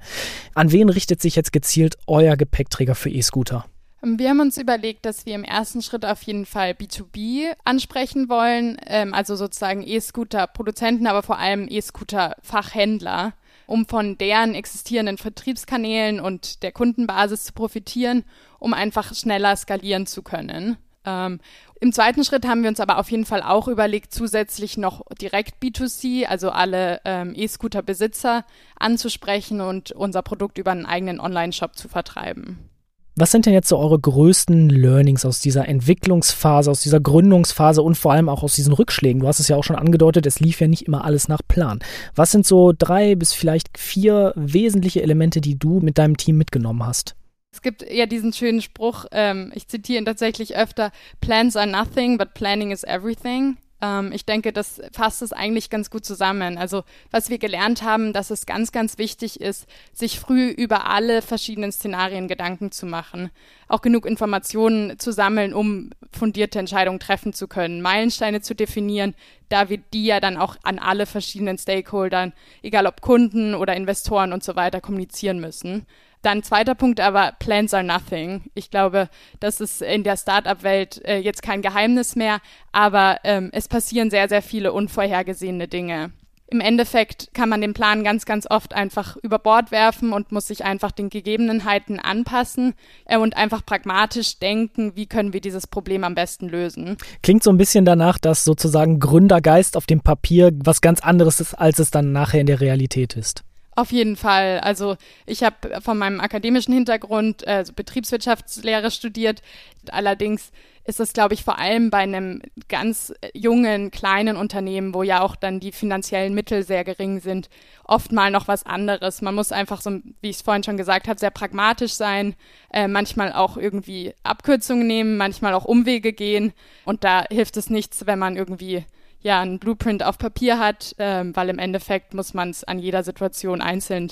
An 0.53 0.71
wen 0.71 0.89
richtet 0.89 1.21
sich 1.21 1.35
jetzt 1.35 1.53
gezielt 1.53 1.97
euer 2.07 2.35
Gepäckträger 2.37 2.95
für 2.95 3.09
E-Scooter? 3.09 3.65
Wir 4.03 4.29
haben 4.29 4.39
uns 4.39 4.57
überlegt, 4.57 5.05
dass 5.05 5.25
wir 5.27 5.35
im 5.35 5.43
ersten 5.43 5.81
Schritt 5.81 6.05
auf 6.05 6.23
jeden 6.23 6.45
Fall 6.47 6.71
B2B 6.71 7.53
ansprechen 7.63 8.29
wollen, 8.29 8.77
ähm, 8.87 9.13
also 9.13 9.35
sozusagen 9.35 9.83
E-Scooter-Produzenten, 9.85 11.05
aber 11.05 11.21
vor 11.21 11.37
allem 11.37 11.67
E-Scooter-Fachhändler 11.69 13.33
um 13.71 13.85
von 13.85 14.17
deren 14.17 14.53
existierenden 14.53 15.17
Vertriebskanälen 15.17 16.19
und 16.19 16.61
der 16.61 16.73
Kundenbasis 16.73 17.45
zu 17.45 17.53
profitieren, 17.53 18.25
um 18.59 18.73
einfach 18.73 19.15
schneller 19.15 19.55
skalieren 19.55 20.05
zu 20.05 20.23
können. 20.23 20.75
Ähm, 21.05 21.39
Im 21.79 21.93
zweiten 21.93 22.25
Schritt 22.25 22.45
haben 22.45 22.63
wir 22.63 22.69
uns 22.69 22.81
aber 22.81 22.99
auf 22.99 23.09
jeden 23.09 23.25
Fall 23.25 23.41
auch 23.41 23.69
überlegt, 23.69 24.13
zusätzlich 24.13 24.77
noch 24.77 25.03
direkt 25.21 25.63
B2C, 25.63 26.25
also 26.25 26.49
alle 26.51 26.99
ähm, 27.05 27.33
E-Scooter-Besitzer 27.33 28.45
anzusprechen 28.77 29.61
und 29.61 29.93
unser 29.93 30.21
Produkt 30.21 30.57
über 30.57 30.71
einen 30.71 30.85
eigenen 30.85 31.21
Online-Shop 31.21 31.75
zu 31.75 31.87
vertreiben. 31.87 32.70
Was 33.15 33.31
sind 33.31 33.45
denn 33.45 33.53
jetzt 33.53 33.67
so 33.67 33.77
eure 33.77 33.99
größten 33.99 34.69
Learnings 34.69 35.25
aus 35.25 35.41
dieser 35.41 35.67
Entwicklungsphase, 35.67 36.71
aus 36.71 36.81
dieser 36.81 37.01
Gründungsphase 37.01 37.81
und 37.81 37.95
vor 37.95 38.13
allem 38.13 38.29
auch 38.29 38.41
aus 38.41 38.55
diesen 38.55 38.71
Rückschlägen? 38.71 39.19
Du 39.21 39.27
hast 39.27 39.41
es 39.41 39.49
ja 39.49 39.57
auch 39.57 39.65
schon 39.65 39.75
angedeutet, 39.75 40.25
es 40.25 40.39
lief 40.39 40.61
ja 40.61 40.67
nicht 40.67 40.87
immer 40.87 41.03
alles 41.03 41.27
nach 41.27 41.41
Plan. 41.45 41.79
Was 42.15 42.31
sind 42.31 42.45
so 42.45 42.71
drei 42.77 43.15
bis 43.15 43.33
vielleicht 43.33 43.77
vier 43.77 44.31
wesentliche 44.37 45.01
Elemente, 45.01 45.41
die 45.41 45.59
du 45.59 45.81
mit 45.81 45.97
deinem 45.97 46.15
Team 46.15 46.37
mitgenommen 46.37 46.85
hast? 46.85 47.15
Es 47.53 47.61
gibt 47.61 47.83
ja 47.91 48.05
diesen 48.05 48.31
schönen 48.31 48.61
Spruch, 48.61 49.05
ähm, 49.11 49.51
ich 49.55 49.67
zitiere 49.67 49.99
ihn 49.99 50.05
tatsächlich 50.05 50.55
öfter, 50.55 50.91
Plans 51.19 51.57
are 51.57 51.67
nothing, 51.67 52.17
but 52.17 52.33
planning 52.33 52.71
is 52.71 52.85
everything. 52.85 53.57
Ähm, 53.81 54.11
ich 54.11 54.25
denke, 54.25 54.53
das 54.53 54.81
fasst 54.93 55.21
es 55.21 55.33
eigentlich 55.33 55.69
ganz 55.69 55.89
gut 55.89 56.05
zusammen. 56.05 56.57
Also 56.57 56.83
was 57.09 57.29
wir 57.29 57.39
gelernt 57.39 57.83
haben, 57.83 58.13
dass 58.13 58.29
es 58.29 58.45
ganz, 58.45 58.71
ganz 58.71 58.97
wichtig 58.97 59.41
ist, 59.41 59.65
sich 59.93 60.19
früh 60.19 60.49
über 60.49 60.87
alle 60.87 61.21
verschiedenen 61.21 61.71
Szenarien 61.71 62.27
Gedanken 62.27 62.71
zu 62.71 62.85
machen, 62.85 63.31
auch 63.67 63.81
genug 63.81 64.05
Informationen 64.05 64.99
zu 64.99 65.11
sammeln, 65.11 65.53
um 65.53 65.89
fundierte 66.11 66.59
Entscheidungen 66.59 66.99
treffen 66.99 67.33
zu 67.33 67.47
können, 67.47 67.81
Meilensteine 67.81 68.41
zu 68.41 68.55
definieren, 68.55 69.15
da 69.51 69.69
wir 69.69 69.77
die 69.77 70.05
ja 70.05 70.19
dann 70.19 70.37
auch 70.37 70.55
an 70.63 70.79
alle 70.79 71.05
verschiedenen 71.05 71.57
Stakeholdern, 71.57 72.33
egal 72.61 72.87
ob 72.87 73.01
Kunden 73.01 73.53
oder 73.55 73.75
Investoren 73.75 74.33
und 74.33 74.43
so 74.43 74.55
weiter, 74.55 74.81
kommunizieren 74.81 75.39
müssen. 75.39 75.85
Dann 76.21 76.43
zweiter 76.43 76.75
Punkt 76.75 76.99
aber, 76.99 77.33
Plans 77.39 77.73
are 77.73 77.83
nothing. 77.83 78.43
Ich 78.53 78.69
glaube, 78.69 79.09
das 79.39 79.59
ist 79.59 79.81
in 79.81 80.03
der 80.03 80.17
Startup-Welt 80.17 81.03
äh, 81.03 81.17
jetzt 81.17 81.41
kein 81.41 81.63
Geheimnis 81.63 82.15
mehr, 82.15 82.41
aber 82.71 83.19
ähm, 83.23 83.49
es 83.53 83.67
passieren 83.67 84.11
sehr, 84.11 84.29
sehr 84.29 84.43
viele 84.43 84.71
unvorhergesehene 84.71 85.67
Dinge. 85.67 86.11
Im 86.51 86.59
Endeffekt 86.59 87.33
kann 87.33 87.47
man 87.47 87.61
den 87.61 87.73
Plan 87.73 88.03
ganz, 88.03 88.25
ganz 88.25 88.45
oft 88.45 88.73
einfach 88.73 89.15
über 89.23 89.39
Bord 89.39 89.71
werfen 89.71 90.11
und 90.11 90.33
muss 90.33 90.47
sich 90.47 90.65
einfach 90.65 90.91
den 90.91 91.09
Gegebenheiten 91.09 91.97
anpassen 91.97 92.73
äh, 93.05 93.17
und 93.17 93.37
einfach 93.37 93.65
pragmatisch 93.65 94.37
denken, 94.37 94.91
wie 94.95 95.05
können 95.05 95.31
wir 95.31 95.39
dieses 95.39 95.65
Problem 95.65 96.03
am 96.03 96.13
besten 96.13 96.49
lösen. 96.49 96.97
Klingt 97.23 97.41
so 97.41 97.51
ein 97.51 97.57
bisschen 97.57 97.85
danach, 97.85 98.17
dass 98.17 98.43
sozusagen 98.43 98.99
Gründergeist 98.99 99.77
auf 99.77 99.85
dem 99.85 100.01
Papier 100.01 100.51
was 100.61 100.81
ganz 100.81 100.99
anderes 100.99 101.39
ist, 101.39 101.53
als 101.53 101.79
es 101.79 101.89
dann 101.89 102.11
nachher 102.11 102.41
in 102.41 102.47
der 102.47 102.59
Realität 102.59 103.15
ist. 103.15 103.45
Auf 103.81 103.91
jeden 103.91 104.15
Fall. 104.15 104.59
Also 104.59 104.95
ich 105.25 105.41
habe 105.41 105.81
von 105.81 105.97
meinem 105.97 106.19
akademischen 106.19 106.71
Hintergrund 106.71 107.41
äh, 107.47 107.63
Betriebswirtschaftslehre 107.75 108.91
studiert. 108.91 109.41
Allerdings 109.89 110.51
ist 110.85 110.99
es, 110.99 111.13
glaube 111.13 111.33
ich, 111.33 111.43
vor 111.43 111.57
allem 111.57 111.89
bei 111.89 111.97
einem 111.97 112.43
ganz 112.69 113.11
jungen, 113.33 113.89
kleinen 113.89 114.37
Unternehmen, 114.37 114.93
wo 114.93 115.01
ja 115.01 115.23
auch 115.23 115.35
dann 115.35 115.59
die 115.59 115.71
finanziellen 115.71 116.35
Mittel 116.35 116.61
sehr 116.61 116.83
gering 116.83 117.21
sind, 117.21 117.49
oft 117.83 118.11
mal 118.11 118.29
noch 118.29 118.47
was 118.47 118.67
anderes. 118.67 119.23
Man 119.23 119.33
muss 119.33 119.51
einfach 119.51 119.81
so, 119.81 119.99
wie 120.21 120.29
ich 120.29 120.35
es 120.35 120.41
vorhin 120.43 120.61
schon 120.61 120.77
gesagt 120.77 121.07
habe, 121.07 121.19
sehr 121.19 121.31
pragmatisch 121.31 121.93
sein, 121.93 122.35
äh, 122.71 122.87
manchmal 122.87 123.33
auch 123.33 123.57
irgendwie 123.57 124.13
Abkürzungen 124.21 124.85
nehmen, 124.85 125.17
manchmal 125.17 125.55
auch 125.55 125.65
Umwege 125.65 126.13
gehen. 126.13 126.53
Und 126.85 127.03
da 127.03 127.25
hilft 127.31 127.57
es 127.57 127.71
nichts, 127.71 128.05
wenn 128.05 128.19
man 128.19 128.37
irgendwie 128.37 128.85
ja 129.21 129.41
ein 129.41 129.59
Blueprint 129.59 130.03
auf 130.03 130.17
Papier 130.17 130.59
hat, 130.59 130.95
ähm, 130.97 131.35
weil 131.35 131.49
im 131.49 131.59
Endeffekt 131.59 132.13
muss 132.13 132.33
man 132.33 132.49
es 132.49 132.63
an 132.63 132.79
jeder 132.79 133.03
Situation 133.03 133.61
einzeln 133.61 134.11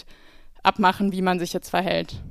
abmachen, 0.63 1.11
wie 1.11 1.21
man 1.21 1.39
sich 1.39 1.53
jetzt 1.53 1.69
verhält. 1.69 2.21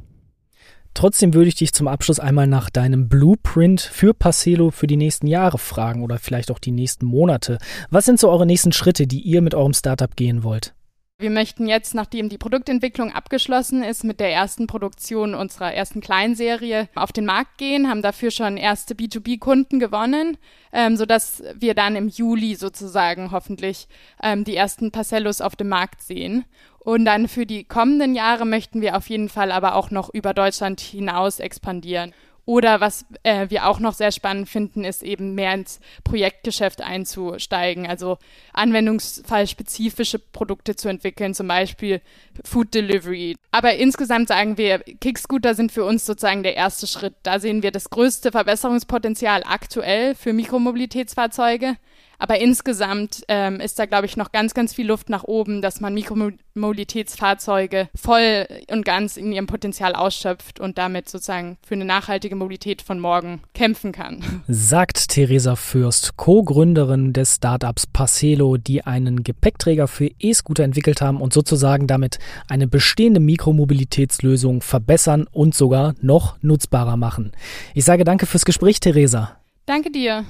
Trotzdem 0.95 1.33
würde 1.33 1.49
ich 1.49 1.55
dich 1.55 1.73
zum 1.73 1.87
Abschluss 1.87 2.19
einmal 2.19 2.47
nach 2.47 2.71
deinem 2.71 3.09
Blueprint 3.09 3.81
für 3.81 4.15
Parcelo 4.15 4.71
für 4.71 4.87
die 4.87 4.97
nächsten 4.97 5.27
Jahre 5.27 5.59
fragen 5.59 6.03
oder 6.03 6.19
vielleicht 6.19 6.51
auch 6.51 6.59
die 6.59 6.73
nächsten 6.73 7.07
Monate. 7.07 7.59
Was 7.91 8.05
sind 8.05 8.19
so 8.19 8.29
eure 8.29 8.47
nächsten 8.47 8.73
Schritte, 8.73 9.07
die 9.07 9.21
ihr 9.21 9.41
mit 9.41 9.55
eurem 9.55 9.75
Startup 9.75 10.15
gehen 10.17 10.43
wollt? 10.43 10.75
Wir 11.21 11.31
möchten 11.31 11.67
jetzt, 11.67 11.97
nachdem 11.97 12.29
die 12.29 12.39
Produktentwicklung 12.39 13.13
abgeschlossen 13.13 13.83
ist, 13.83 14.05
mit 14.05 14.21
der 14.21 14.33
ersten 14.33 14.69
Produktion 14.69 15.35
unserer 15.35 15.75
ersten 15.75 16.01
Kleinserie 16.01 16.89
auf 16.95 17.11
den 17.11 17.27
Markt 17.27 17.59
gehen, 17.59 17.89
haben 17.89 18.03
dafür 18.03 18.31
schon 18.31 18.57
erste 18.57 18.95
B2B-Kunden 18.95 19.81
gewonnen, 19.81 20.39
ähm, 20.73 20.97
sodass 20.97 21.43
wir 21.57 21.75
dann 21.75 21.97
im 21.97 22.07
Juli 22.07 22.55
sozusagen 22.55 23.33
hoffentlich 23.33 23.89
ähm, 24.23 24.45
die 24.45 24.55
ersten 24.55 24.93
Parcellos 24.93 25.41
auf 25.41 25.57
dem 25.57 25.71
Markt 25.71 26.03
sehen. 26.03 26.45
Und 26.79 27.05
dann 27.05 27.27
für 27.27 27.47
die 27.47 27.65
kommenden 27.65 28.15
Jahre 28.15 28.47
möchten 28.47 28.81
wir 28.81 28.97
auf 28.97 29.11
jeden 29.11 29.29
Fall 29.29 29.51
aber 29.51 29.75
auch 29.75 29.91
noch 29.91 30.15
über 30.15 30.35
Deutschland 30.35 30.79
hinaus 30.79 31.41
expandieren. 31.41 32.15
Oder 32.49 32.81
was 32.81 33.05
äh, 33.25 33.51
wir 33.51 33.67
auch 33.67 33.79
noch 33.79 33.93
sehr 33.93 34.11
spannend 34.11 34.49
finden, 34.49 34.83
ist 34.83 35.03
eben 35.03 35.35
mehr 35.35 35.53
ins 35.53 35.81
Projektgeschäft 36.03 36.81
einzusteigen, 36.81 37.87
also 37.87 38.17
anwendungsfallspezifische 38.55 40.19
Produkte 40.19 40.75
zu 40.75 40.89
entwickeln, 40.89 41.35
zum 41.35 41.47
Beispiel 41.47 42.01
Food 42.43 42.73
Delivery. 42.73 43.37
Aber 43.51 43.75
insgesamt 43.75 44.29
sagen 44.29 44.57
wir, 44.57 44.79
Kickscooter 44.79 45.55
sind 45.55 45.73
für 45.73 45.85
uns 45.85 46.07
sozusagen 46.07 46.43
der 46.43 46.57
erste 46.57 46.87
Schritt. 46.87 47.17
Da 47.23 47.39
sehen 47.39 47.63
wir 47.63 47.71
das 47.71 47.91
größte 47.91 48.33
Verbesserungspotenzial 48.33 49.43
aktuell 49.47 50.15
für 50.15 50.33
Mikromobilitätsfahrzeuge. 50.33 51.77
Aber 52.19 52.41
insgesamt 52.41 53.23
ähm, 53.29 53.61
ist 53.61 53.79
da, 53.79 53.87
glaube 53.87 54.07
ich, 54.07 54.17
noch 54.17 54.33
ganz, 54.33 54.53
ganz 54.53 54.75
viel 54.75 54.89
Luft 54.89 55.09
nach 55.09 55.23
oben, 55.23 55.63
dass 55.63 55.81
man 55.81 55.95
Mikromobilitätsfahrzeuge 55.95 57.89
voll 57.95 58.47
und 58.71 58.85
ganz 58.85 59.17
in 59.17 59.31
ihrem 59.33 59.47
Potenzial 59.47 59.95
ausschöpft 59.95 60.59
und 60.59 60.79
damit 60.79 61.09
sozusagen 61.09 61.59
für 61.65 61.75
eine 61.75 61.85
nachhaltige 61.85 62.35
Mobilität 62.35 62.83
von 62.83 62.99
morgen 62.99 63.41
kämpfen 63.55 63.93
kann. 63.93 64.43
Sagt 64.49 65.11
Theresa 65.11 65.55
Fürst, 65.55 66.17
Co-Gründerin 66.17 67.13
des 67.13 67.37
Startups 67.37 67.87
Parcelo, 67.87 68.57
die 68.57 68.85
einen 68.85 69.23
Gepäckträger 69.23 69.87
für 69.87 70.11
E-Scooter 70.19 70.65
entwickelt 70.65 71.01
haben 71.01 71.21
und 71.21 71.33
sozusagen 71.33 71.87
damit 71.87 72.19
eine 72.49 72.67
bestehende 72.67 73.21
Mikromobilitätslösung 73.21 74.61
verbessern 74.61 75.29
und 75.31 75.55
sogar 75.55 75.95
noch 76.01 76.37
nutzbarer 76.43 76.97
machen. 76.97 77.31
Ich 77.75 77.85
sage 77.85 78.03
danke 78.03 78.27
fürs 78.27 78.45
Gespräch, 78.45 78.81
Theresa. 78.81 79.37
Danke 79.67 79.93
dir. 79.93 80.25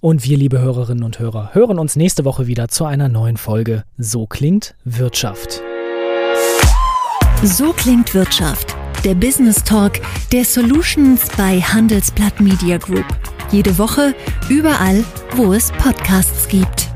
Und 0.00 0.24
wir, 0.24 0.36
liebe 0.36 0.60
Hörerinnen 0.60 1.04
und 1.04 1.18
Hörer, 1.18 1.50
hören 1.52 1.78
uns 1.78 1.96
nächste 1.96 2.24
Woche 2.24 2.46
wieder 2.46 2.68
zu 2.68 2.84
einer 2.84 3.08
neuen 3.08 3.36
Folge 3.36 3.84
So 3.98 4.26
klingt 4.26 4.74
Wirtschaft. 4.84 5.62
So 7.42 7.72
klingt 7.72 8.14
Wirtschaft. 8.14 8.76
Der 9.04 9.14
Business 9.14 9.64
Talk 9.64 10.00
der 10.30 10.44
Solutions 10.44 11.26
bei 11.36 11.60
Handelsblatt 11.60 12.38
Media 12.40 12.76
Group. 12.76 13.06
Jede 13.50 13.78
Woche, 13.78 14.14
überall, 14.48 15.02
wo 15.36 15.52
es 15.52 15.72
Podcasts 15.72 16.46
gibt. 16.48 16.90